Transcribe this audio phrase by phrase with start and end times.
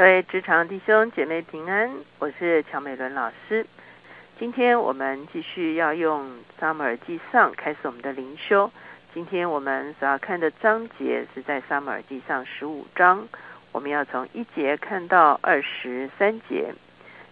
[0.00, 3.66] 各位职场弟兄姐妹平安，我是乔美伦老师。
[4.38, 6.26] 今天我们继续要用
[6.58, 8.70] 《撒母耳记上》开始我们的灵修。
[9.12, 13.28] 今天我们所要看的章节是在《撒母耳记上》十五章，
[13.72, 16.72] 我们要从一节看到二十三节。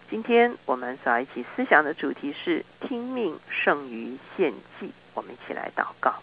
[0.07, 4.93] 今天我们所要一起思想的主题是“听命胜于献祭”。
[5.15, 6.13] 我们一起来祷告。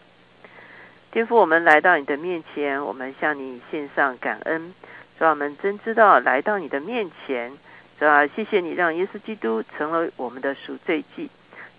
[1.10, 4.72] 天父，我们来到你的面前，我们向你献上感恩。
[5.18, 7.50] 主啊，我们真知道来到你的面前，
[7.98, 11.30] 主啊，谢谢你让耶稣基督成了我们的赎罪祭，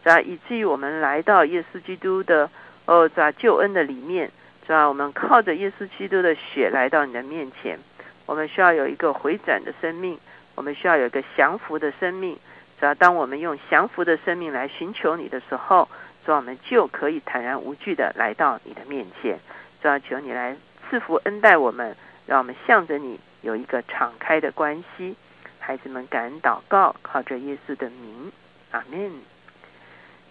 [0.04, 2.50] 主啊，以至于我们来到耶稣基督的
[2.86, 4.31] 哦，主啊，救恩的里面，
[4.66, 7.78] 主啊，我们靠着耶稣基督的血来到你的面前。
[8.26, 10.17] 我们需要有一个回转的生命，
[10.56, 12.40] 我们需要有一个降服的生命。
[12.80, 15.88] 主要，当我们用降服的生命来寻求你的时候，
[16.26, 19.38] 主要，我们就可以坦然无惧的来到你的面前。
[19.80, 20.58] 主要，求你来
[20.90, 21.95] 赐福恩待我们。
[22.28, 25.16] 让我们向着你有一个敞开的关系，
[25.59, 28.31] 孩子们感恩祷告，靠着耶稣的名，
[28.72, 29.11] 阿门。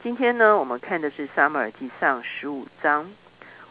[0.02, 3.12] 今天呢，我们看的是撒母耳记上十五章。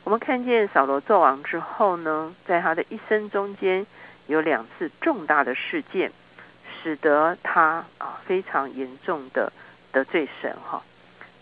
[0.03, 3.85] 我们看见扫罗做王之后呢，在他的一生中间
[4.27, 6.11] 有两次重大的事件，
[6.81, 9.51] 使得他啊非常严重的
[9.91, 10.83] 得罪神哈。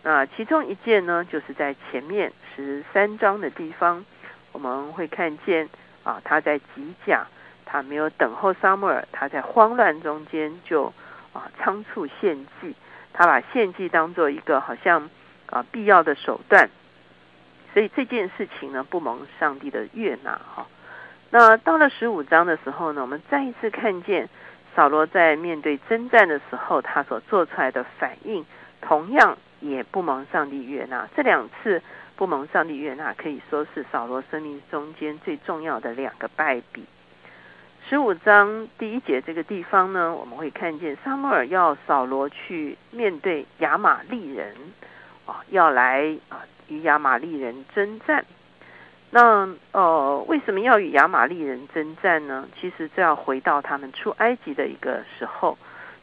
[0.01, 4.05] 那其中一件呢，就是在前面十三章的地方，
[4.51, 5.69] 我们会看见。
[6.03, 7.25] 啊，他在吉甲，
[7.73, 10.93] 他没有等候撒母耳，他在慌乱中间就
[11.33, 12.75] 啊仓促献祭，
[13.13, 15.09] 他把献祭当做一个好像
[15.47, 16.69] 啊必要的手段，
[17.73, 20.67] 所以这件事情呢不蒙上帝的悦纳哈。
[21.31, 24.29] 那到了十五章的时候呢，我们再一次看见
[24.75, 28.45] 扫罗在面对征战的时候，他所做出来的反应，
[28.81, 31.09] 同样也不蒙上帝悦纳。
[31.15, 31.81] 这两次。
[32.15, 36.85] 不蒙上帝悦纳，可以说是扫罗生命中间最重要的两个败笔。
[37.89, 44.55] 十五章第一节这个地方呢，我们会看见撒母耳要扫罗去面对亚玛利人
[45.25, 46.39] 啊，要来啊
[46.69, 48.25] 与亚玛利人征战。
[49.11, 52.47] 那呃，为什么要与亚玛利人征战呢？
[52.59, 55.57] 其实这要回到他们出埃及的一个时候。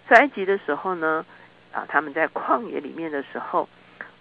[0.06, 1.24] 出埃及的时候呢，
[1.72, 3.68] 啊，他们在旷野里面的时候。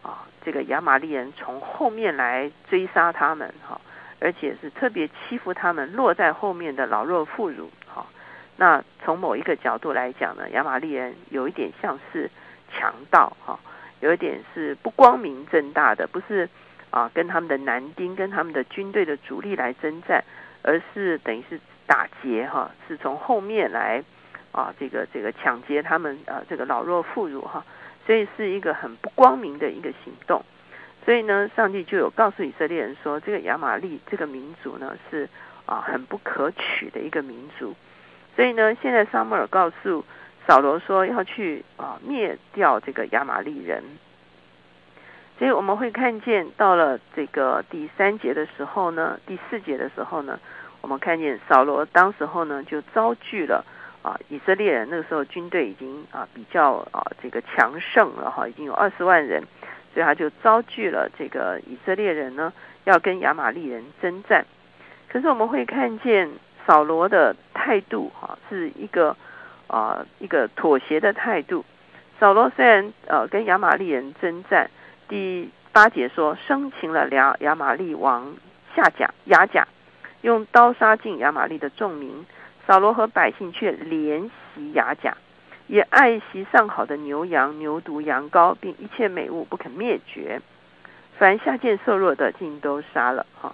[0.01, 3.81] 啊，这个亚玛利人从后面来追杀他们，哈，
[4.19, 8.05] 而且是特别欺负他们落在后面的老弱妇孺，哈。
[8.57, 12.29] 那从某一个角度来讲呢，亚玛利人有一点像是
[12.71, 13.59] 强盗，哈，
[14.01, 16.49] 有一点是不光明正大的，不是
[16.89, 20.23] 啊，跟他们的男丁、跟他们的军队的主力来征战，
[20.61, 24.03] 而是等于是打劫，哈，是从后面来
[24.51, 27.63] 啊，这个这个抢劫他们啊，这个老弱妇孺，哈。
[28.05, 30.43] 所以是一个很不光明的一个行动，
[31.09, 35.27] 所以呢，上帝就有告诉以色列人说，这个亚玛利这个民族呢是
[35.65, 37.73] 啊很不可取的一个民族。
[38.35, 40.05] 所以呢，现在撒母耳告诉
[40.45, 43.83] 扫罗说要去啊灭掉这个亚玛利人。
[45.39, 50.39] 所以我们会看见到了这个第三节的时候呢，第四节的时候呢，
[50.81, 53.65] 我们看见扫罗当时候呢就遭拒了。
[54.01, 59.43] 啊，以色列人那个时候军队已经啊比较啊这个强盛了哈，已经有二十万人，
[59.93, 64.45] 所以他就遭拒了这个以色列人呢，要跟亚玛利人征战。
[65.09, 66.29] 可是我们会看见
[66.65, 69.15] 扫罗的态度哈，是一个
[69.67, 71.65] 啊一个妥协的态度。
[72.19, 74.69] 扫罗虽然呃跟亚玛利人征战，
[75.07, 78.35] 第八节说生擒了亚亚玛利王
[78.75, 79.67] 夏甲亚甲，
[80.21, 82.25] 用刀杀尽亚玛利的众民。
[82.67, 85.17] 扫罗和百姓却怜惜雅甲，
[85.69, 90.41] 也爱惜上好的牛羊、牛犊、羊羔，并一切美物不肯灭绝。
[91.19, 93.23] 凡下贱瘦弱的，尽都杀了。
[93.39, 93.53] 哈，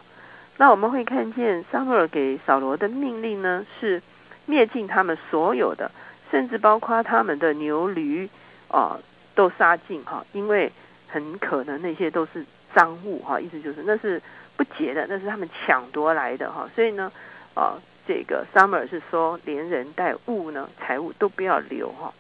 [0.56, 4.02] 那我们会看见撒母耳给扫罗的命令呢，是
[4.46, 5.92] 灭尽他们所有的，
[6.32, 8.30] 甚至包括他们的牛驴
[8.70, 8.98] 啊，
[9.36, 10.02] 都杀尽。
[10.06, 10.72] 哈，因为
[11.10, 13.22] 很可能那些都是赃物。
[13.24, 14.22] 哈，意思就是那是
[14.56, 16.50] 不洁的，那是他们抢夺来的。
[16.50, 17.12] 哈，所以呢，
[17.56, 17.78] 啊。
[18.08, 22.14] 这个 summer 是说，连人带物呢，财物都不要留哈。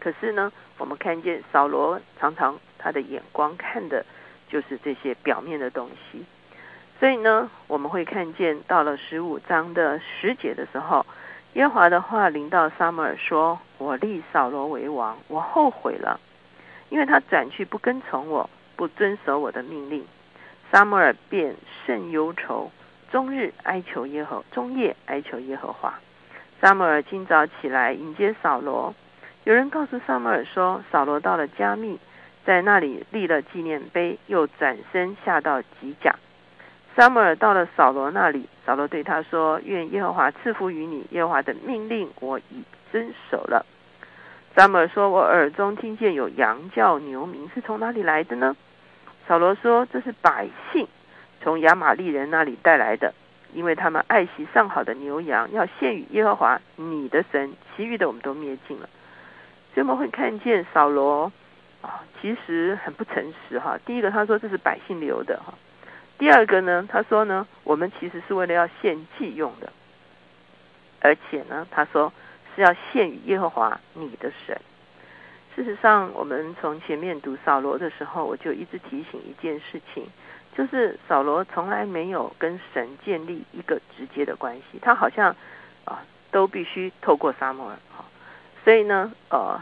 [0.00, 4.04] 可是呢，我们看见扫罗常常他的眼光看的
[4.48, 6.24] 就是这些表面的东西。
[7.00, 11.04] 所以呢，我们会看见到了十五章的十节的时候，
[11.54, 16.20] 耶华的话临到 summer 说：“我立扫罗为王，我后悔了，
[16.88, 20.04] 因为他转去不跟从我，不遵守我的命令。”
[20.72, 21.54] summer 便
[21.86, 22.70] 甚忧愁。
[23.14, 25.94] 终日哀求耶和，终夜哀求耶和华。
[26.60, 28.92] 撒母耳今早起来迎接扫罗。
[29.44, 32.00] 有人告诉撒母耳说，扫罗到了加密，
[32.44, 36.16] 在那里立了纪念碑，又转身下到吉甲。
[36.96, 43.64] 撒母耳到了扫罗那里，扫罗对他说：“愿耶和华赐福于你，耶和华的命令我已遵守了。”
[44.56, 48.56] 撒母耳说：“我耳中听见有羊叫牛鸣，是从哪里来的呢？”
[49.28, 50.88] 扫罗说：“这是百姓
[51.44, 53.12] 从亚玛利人那里带来的，
[53.52, 57.52] 因为他们爱惜上好的牛羊，要献与耶和华你的神。
[57.76, 58.88] 其余的我们都灭尽了。”
[59.74, 61.30] 所以我们会看见扫罗
[61.82, 63.78] 啊，其实很不诚实哈。
[63.84, 65.52] 第一个，他说这是百姓留的哈。
[66.16, 69.70] 第二个呢，他说呢，我们其实是为了要献祭用的，
[71.00, 72.10] 而且呢，他说
[72.54, 74.58] 是要献与耶和华你的神。
[75.54, 80.06] 事实上，我们从前面读扫罗的时候，我就一直提醒一件事情，
[80.56, 85.34] 就是扫罗从来没有跟神建立一个直接的关系，他好像
[85.84, 88.04] 啊都必须透过撒母耳哈。
[88.64, 89.60] 所以呢，呃，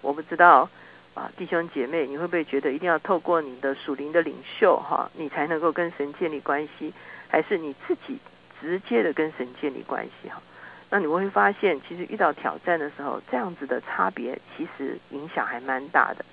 [0.00, 0.68] 我不知道。
[1.14, 6.92] 啊，弟兄姐妹，你会不会觉得一定要透过你的属灵的领袖哈，你才能够跟神建立关系？
[7.28, 8.18] 还是你自己
[8.60, 10.42] 直接的跟神建立关系哈？
[10.90, 16.24] 那你会发现，其实遇到挑战的时候，这样子的差别其实影响还蛮大的。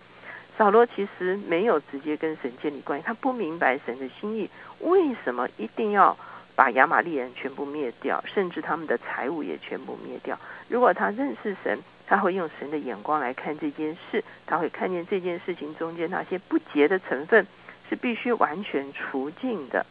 [0.61, 4.47] 扫罗其实没有直接跟神建立关系，他不明白神的心意，
[4.81, 6.15] 为什么一定要
[6.55, 10.37] 把亚玛利人全部灭掉，甚至他们的财物也全部灭掉？
[10.67, 11.79] 如果他认识神。
[12.07, 17.47] 他会用神的眼光来看这件事，他会看见这件事情中间那些不洁的成分
[17.89, 19.85] 是必须完全除尽的。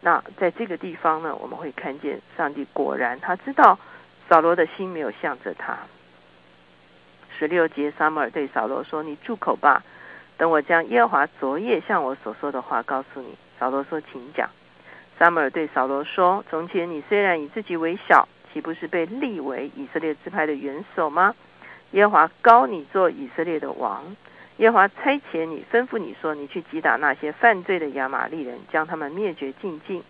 [0.00, 3.78] 那在这个地方呢，我们会看见上帝果然他知道
[4.28, 5.78] 扫罗的心没有向着他。
[7.38, 9.82] 十六节，撒母耳对扫罗说：“你住口吧，
[10.36, 14.48] 等我将耶和华昨夜向我所说的话告诉你。”扫罗说：“请讲。”
[15.18, 21.34] 撒母耳对扫罗说：“从前你虽然以自己为小。”岂不是被立为以色列支派的元首吗？
[21.90, 24.16] 耶和华高你做以色列的王，
[24.56, 30.02] 耶和华差遣你，吩咐你说：“你去击打那些犯罪的亚玛利人，将他们灭绝尽尽。”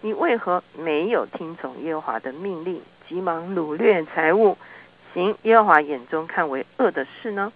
[0.00, 4.56] 你为何没有听从耶和华的命令，急忙掳掠财物，
[5.14, 7.52] 行耶和华眼中看为恶的事呢？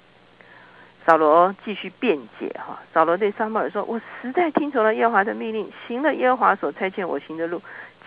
[1.06, 7.60] 扫罗继续辩解哈，扫罗对撒母耳说：“我实在听从了耶和华的命令，行了耶和华所差遣我行的路，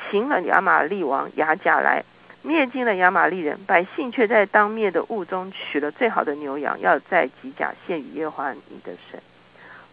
[0.09, 2.03] 擒了亚玛利王亚甲来。”
[2.43, 9.21] 灭尽了亚玛利人，百姓却在当灭的物中取了最好的牛羊，要在吉甲献与耶和华你的神。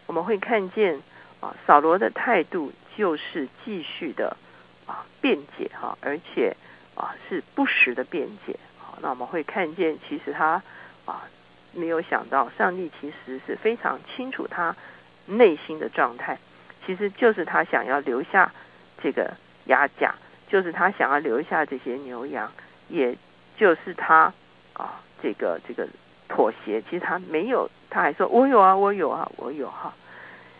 [0.06, 1.00] 我们会看见
[1.40, 4.36] 啊，扫罗的态度就是继续的
[4.86, 6.54] 啊辩解哈，而且
[6.94, 8.56] 啊是不实的辩解。
[9.00, 10.62] 那我们会看见，其实他
[11.04, 11.22] 啊
[11.72, 14.74] 没有想到，上帝其实是非常清楚他
[15.26, 16.38] 内心的状态，
[16.84, 18.52] 其实就是他想要留下
[19.02, 19.34] 这个
[19.66, 20.14] 亚甲。
[20.46, 22.52] 就是他想要留下这些牛羊，
[22.88, 23.16] 也
[23.56, 24.32] 就是他
[24.74, 25.88] 啊，这个这个
[26.28, 26.80] 妥协。
[26.82, 29.92] 其实他没有，他还说：“我有啊，我有啊，我有哈。”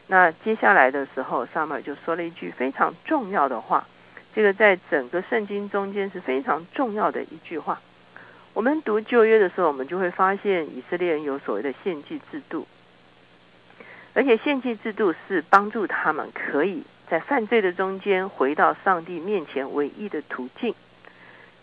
[0.08, 3.86] 那接下来的时候，萨母就说了一句非常重要的话，
[4.34, 7.80] 这个在整个圣经中间是非常重要的一句话。
[8.54, 12.68] 我们读旧约的时候，我们就会发现以色列人有所谓的献祭制度，
[14.14, 16.84] 而且献祭制度是帮助他们可以。
[17.10, 20.74] 在犯罪的中间，回到上帝面前唯一的途径，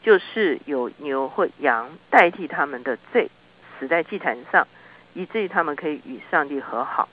[0.02, 3.32] 就是有牛或羊代替他们的罪，
[3.80, 4.68] 死在祭坛上，
[5.14, 7.08] 以至于他们可以与上帝和好。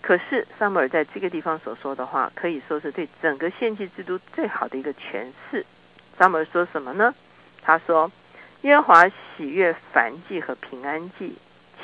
[0.00, 5.66] 可是萨姆尔在这个地方所说的话，可以说是对整个献祭制度最好的一个诠释。
[6.16, 7.12] 萨姆尔说什么呢？
[7.60, 8.10] 他说
[8.62, 11.36] ：“耶和华喜悦凡祭和平安祭，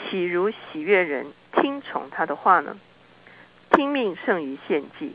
[0.09, 2.76] 岂如喜悦人听从他的话呢？
[3.71, 5.14] 听命胜于献祭。”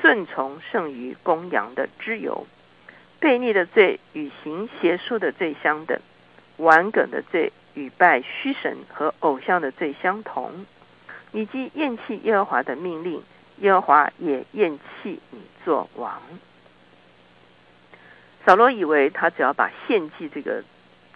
[0.00, 2.46] 顺从胜于公羊的脂油，
[3.22, 5.98] 悖逆的罪与行邪术的罪相等，
[6.58, 10.66] 顽梗的罪与拜虚神和偶像的罪相同。
[11.30, 13.22] 你既厌弃耶和华的命令，
[13.60, 16.20] 耶和华也厌弃你做王。
[18.44, 20.64] 扫罗以为他只要把献祭这个、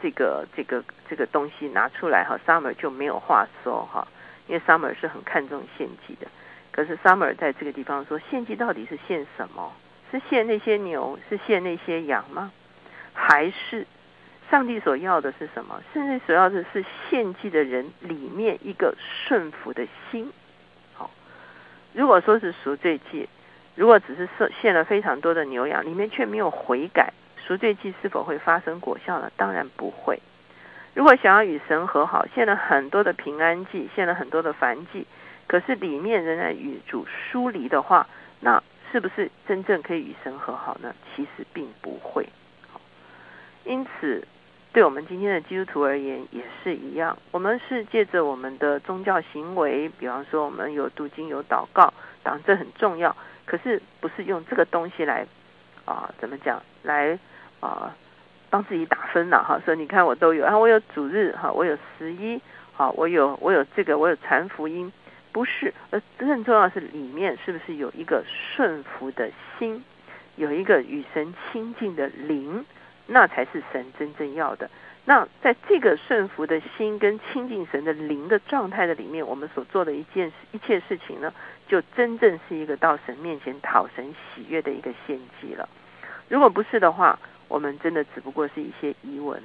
[0.01, 4.07] 这个、这个、这个东西拿出来，哈，，summer 就没有话说，哈，
[4.47, 6.27] 因为 summer 是很看重献祭的。
[6.71, 9.73] 可是 Summer 在这个地方说，献祭到底是献什么？
[10.13, 12.53] 是献那些牛，是献那些羊吗？
[13.13, 13.85] 还是
[14.49, 15.83] 上帝所要的是什么？
[15.93, 20.33] 甚至所要的是献祭的人里面一个顺服的心。
[20.95, 21.11] 好，
[21.93, 23.29] 如果说是赎罪祭，
[23.75, 24.29] 如果只是
[24.63, 27.13] 献了非常多的牛羊，里面却没有悔改，
[27.49, 29.33] 赎罪祭是否会发生果效呢？
[29.39, 30.21] 当然不会。
[30.93, 35.07] 如果想要与神和好，献了很多的平安祭，献了很多的燔祭。
[35.47, 38.07] 可是里面仍然与主疏离的话，
[38.41, 38.63] 那
[38.93, 40.95] 是不是真正可以与神和好呢？
[41.17, 42.29] 其实并不会。
[43.65, 44.29] 因此，
[44.75, 47.17] 对我们今天的基督徒而言也是一样。
[47.31, 53.17] 我们是借着我们的宗教行为，比方说我们有读经、有祷告，当然这很重要。
[53.47, 55.27] 可是不是用这个东西来
[55.87, 57.19] 啊，怎么讲来
[57.61, 57.95] 啊，
[58.51, 59.61] 帮自己打分了哈？
[59.65, 62.41] 说你看我都有，啊我有主日哈，我有十一，
[62.73, 64.93] 好，我有我有这个，我有传福音，
[65.33, 69.85] 不是，而更重要是里面是不是有一个顺服的心，
[70.37, 72.65] 有一个与神亲近的灵，
[73.07, 74.71] 那才是神真正要的。
[75.05, 81.33] 那在这个顺服的心跟亲近神的灵的状态的里面，我们所做的一件一切事情呢，
[81.67, 85.67] 就真正是一个到神面前讨神喜悦的一个献祭了。
[86.29, 89.43] 如果不是的话，我们真的只不过是一些疑问。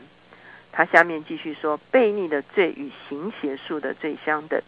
[0.72, 4.62] 他下面继续说：悖逆的罪与行邪术的罪相等，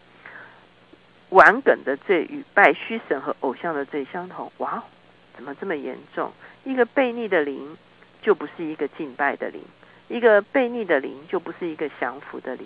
[1.30, 4.50] 玩梗的罪与拜虚神和偶像的罪相同。
[4.58, 4.82] 哇，
[5.34, 6.32] 怎么这么严重？
[6.64, 7.76] 一个悖逆的灵，
[8.22, 9.60] 就不是一个敬拜的灵。
[10.08, 12.64] 一个悖逆的灵就不是一个降服的灵，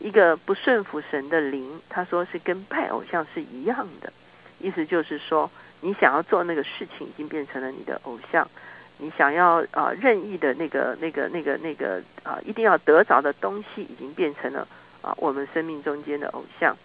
[0.00, 4.12] 一个不顺服神的灵，他说是跟拜偶像是一样的，
[4.58, 5.48] 意思就是说，
[5.80, 8.50] 你想要做那个事情已经变成了你的偶像，
[9.00, 14.68] 你想要啊任意的那个那个那个那个啊一定要得着的东西已经变成了
[15.00, 16.76] 啊我们生命中间的偶像，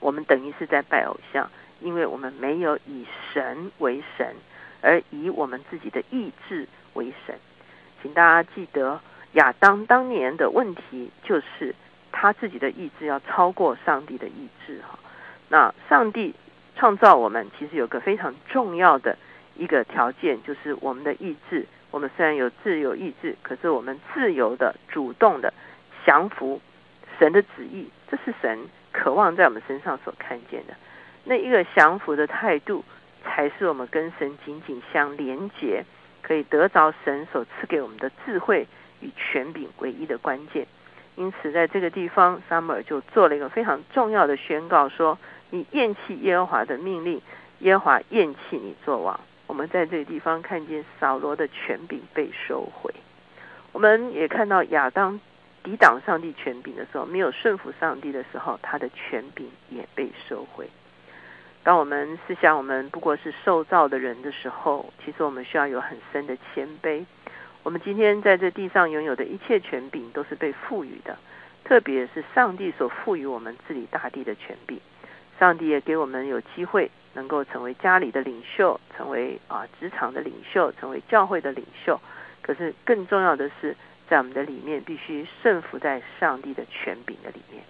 [0.00, 1.50] 我们等于是在拜偶像，
[1.80, 4.34] 因为我们没有以神为神，
[4.80, 7.36] 而以我们自己的意志为神。
[8.02, 8.98] 请大家记得，
[9.32, 11.74] 亚当当年的问题就是
[12.10, 14.98] 他自己的意志要超过上帝的意志哈。
[15.50, 16.34] 那上帝
[16.76, 19.18] 创造我们，其实有个非常重要的
[19.56, 21.66] 一个条件，就是我们的意志。
[21.90, 25.52] 我们虽然有自由意志，可是我们自由的、主动的
[26.04, 26.60] 降服
[27.18, 30.74] 神的旨意，这是神渴望在我们身上所看见的。
[31.24, 32.84] 那一个降服的态度，
[33.24, 35.84] 才是我们跟神紧紧相连结。
[36.22, 38.68] 可以得着神所赐给我们的智慧
[39.00, 40.64] 与权柄唯一的关键。
[41.16, 47.20] 因此，在这个地方，撒母耳就做了一个非常重要的宣告：说，你厌弃耶和华的命令，
[47.60, 49.18] 耶和华厌弃你做王。
[49.50, 52.94] 我们在这个地方看见扫罗的权柄被收回，
[53.72, 55.18] 我们也看到亚当
[55.64, 60.70] 抵挡上帝权柄的时候，没有顺服上帝的时候，他的权柄也被收回。
[61.64, 67.04] 当我们思想我们不过是受造的人的时候，其实我们需要有很深的谦卑。
[67.64, 71.18] 我们今天在这地上拥有的一切权柄都是被赋予的，
[71.64, 74.80] 特别是上帝所赋予我们治理大地的权柄。
[75.40, 82.00] 上帝也给我们有机会能够成为家里的领袖，成为啊职场的领袖，成为教会的领袖。
[82.42, 83.76] 可是更重要的是，
[84.08, 87.62] 在我们的里面必须顺服在上帝的权柄的里面。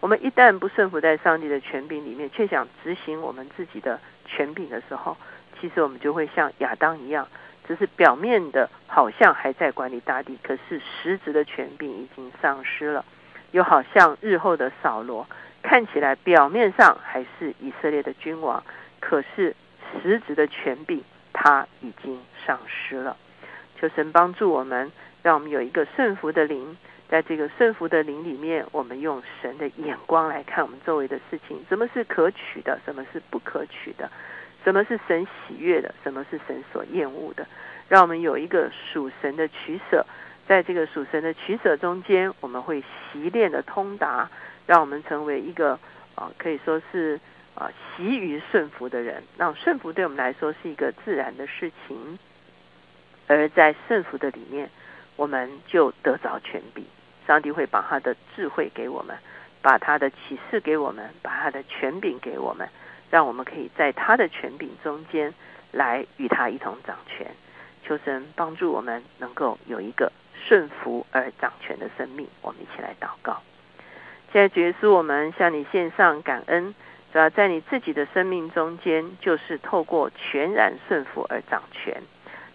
[0.00, 5.16] 我们一旦不顺服在上帝的权柄里面，却想执行我们自己的权柄的时候，
[5.60, 7.28] 其实我们就会像亚当一样，
[7.68, 13.04] 只是表面的好像还在管理大地，可是实质的权柄已经丧失了。
[13.50, 15.26] 又好像日后的扫罗，
[15.60, 18.62] 看起来表面上还是以色列的君王，
[19.00, 19.56] 可是
[20.02, 21.02] 实质的权柄
[21.32, 23.16] 他已经丧失了。
[23.80, 24.92] 求神帮助我们，
[25.22, 26.76] 让我们有一个顺服的灵。
[27.08, 34.08] 在这个顺服的灵里面，我们用神的眼光来看我们周围的事情，什么是可取的，什么是不可取的，
[34.62, 37.44] 什么是神喜悦的，什么是神所厌恶的，
[37.88, 40.06] 让我们有一个属神的取舍。
[40.46, 44.30] 在这个属神的取舍中间，我们会习练的通达，
[44.66, 45.76] 让我们成为一个
[46.14, 47.18] 啊，可以说是
[47.54, 49.22] 啊习于顺服的人。
[49.36, 52.18] 那顺服对我们来说是一个自然的事情，
[53.26, 54.70] 而在顺服的里面，
[55.16, 56.84] 我们就得着权柄。
[57.26, 59.16] 上帝会把他的智慧给我们，
[59.62, 62.68] 把他的启示给我们，把他的权柄给我们，
[63.10, 65.32] 让我们可以在他的权柄中间
[65.70, 67.26] 来与他一同掌权。
[67.84, 72.28] 求神帮助我们能够有一个顺服而掌权的生命。
[72.42, 73.42] 我们一起来祷告。
[74.32, 76.74] 现在主耶稣，我们向你献上感恩，
[77.12, 82.02] 主要在你自己的生命中间，就是透过全然顺服而掌权。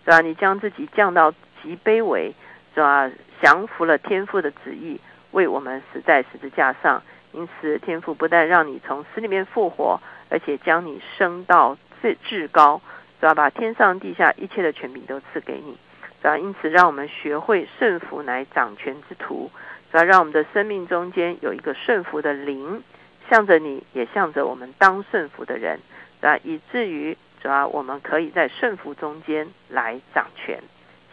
[0.06, 1.32] 主要你将自己降到
[1.62, 2.34] 极卑微。
[2.74, 3.10] 主要
[3.42, 5.00] 降服了天父的旨意，
[5.32, 7.02] 为我们死在十字架上。
[7.32, 12.82] 因此，天父不但让你从死里面复活，而且将你升到最至高，
[13.22, 15.78] 主要把天上地下一切的权柄都赐给你。
[16.22, 19.50] 主要因此，让我们学会顺服乃掌权之徒。
[19.92, 22.84] 主要让我们的生命中间有一个顺服的灵，
[23.30, 25.80] 向着你，也向着我们当顺服的人。
[26.22, 30.64] 啊以至于主要我们可以在顺服中间来掌权。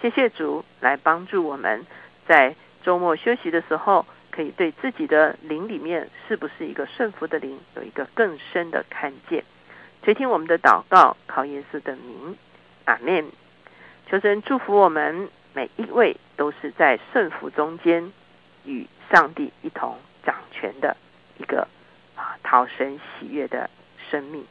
[0.00, 1.86] 谢谢主来帮助我们，
[2.26, 9.44] 在周末休息的时候，可以对自己的灵里面是不是一个顺服的灵，有一个更深的看见。
[10.02, 12.36] 垂听我们的祷告，靠耶稣的名，
[12.86, 13.30] 阿门。
[14.08, 18.12] 求神祝福我们每一位，都是在顺服中间
[18.64, 20.96] 与上帝一同掌权的
[21.38, 21.68] 一个
[22.22, 23.68] 啊讨神喜悦的
[24.08, 24.46] 生命。